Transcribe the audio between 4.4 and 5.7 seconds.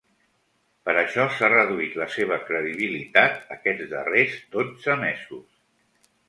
dotze mesos.